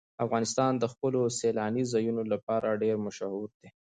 [0.25, 3.67] افغانستان د خپلو سیلاني ځایونو لپاره ډېر مشهور دی.